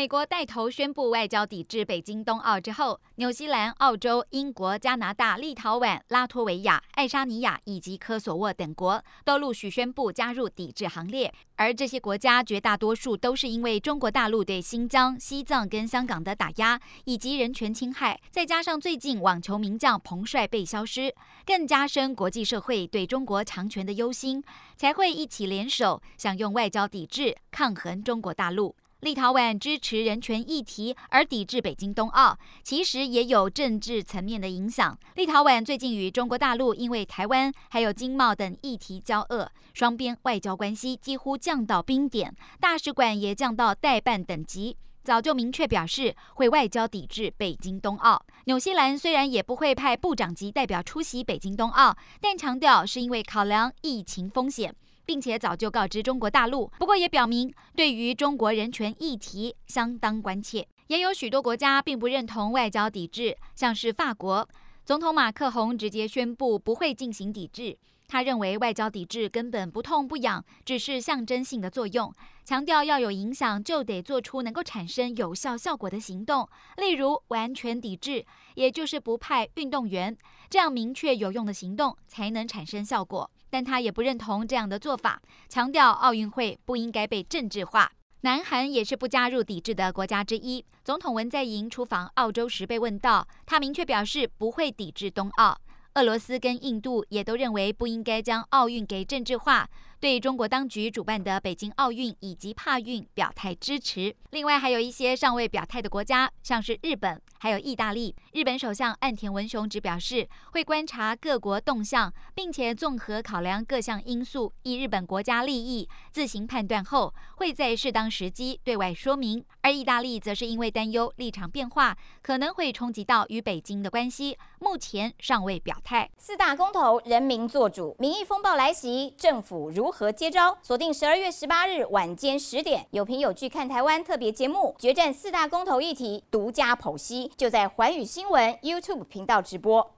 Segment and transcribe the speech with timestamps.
[0.00, 11.30] 美国带头宣布外交抵制北京冬奥之后，纽西兰、澳洲、英国、加拿大、立陶宛、拉脱维亚、爱沙尼亚以及科索沃等国都陆续宣布加入抵制行列。
[11.56, 24.42] 而这些国家绝大多数都是因为中国大陆对新疆、西藏跟香港的打压以及人权侵害，再加上最近网球名将彭帅被消失，更加深国际社会对中国强权的忧心，
[24.78, 28.74] 才会一起联手，想用外交抵制抗衡中国大陆。
[29.00, 34.98] 立陶宛支持人权议题而抵制北京冬奥，其实也有政治层面的影响。
[35.14, 48.22] 立陶宛最近与中国大陆因为台湾还有经贸等议题交恶，双边外交关系几乎降到冰点，大使馆也降到代办等级，早就明确表示会外交抵制北京冬奥。
[48.44, 54.74] 纽西兰虽然也不会派部长级代表出席北京冬奥，但强调是因为考量疫情风险。
[55.10, 60.64] 并且早就告知中国大陆，不过也表明对于中国人权议题相当关切。
[60.86, 64.48] 也有许多国家并不认同外交抵制，像是法国
[64.90, 67.78] 总统马克宏直接宣布不会进行抵制。
[68.08, 72.12] 他认为外交抵制根本不痛不痒，只是象征性的作用，
[72.44, 80.18] 强调要有影响就得做出能够产生有效效果的行动，例如完全抵制，也就是不派运动员，
[80.48, 83.30] 这样明确有用的行动才能产生效果。
[83.48, 87.92] 但他也不认同这样的做法，强调奥运会不应该被政治化。
[88.22, 90.62] 南韩也是不加入抵制的国家之一。
[90.84, 95.58] 总统文在寅出访澳洲时被问到，他明确表示不会抵制冬奥。
[95.94, 99.68] 俄罗斯跟印度也都认为不应该将奥运给政治化。
[99.98, 104.14] 对中国当局主办的北京奥运以及帕运表态支持。
[104.30, 108.14] 另外，还有一些尚未表态的国家，像是日本，还有意大利。
[108.32, 119.44] 日本首相岸田文雄只表示会观察各国动向，并且综合考量各项因素，以日本国家利益自行判断后，会在适当时机对外说明。
[119.62, 126.08] 而意大利则是因为担忧立场变化可能会冲击到与北京的关系，目前尚未表态。
[126.16, 130.56] 四大公投，人民做主，民意风暴来袭，政府如何接招？
[130.62, 139.94] 锁定十二月十八日晚间十点，有凭有据看台湾特别节目，决战四大公投议题，独家剖析，就在寰宇新闻 YouTube 频道直播。